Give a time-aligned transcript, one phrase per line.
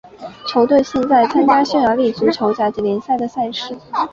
[0.47, 3.77] 球队现在参加匈牙利足球甲级联赛的赛事。